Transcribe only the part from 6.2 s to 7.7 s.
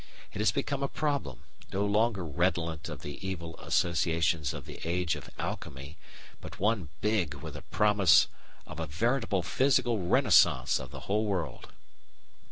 but one big with the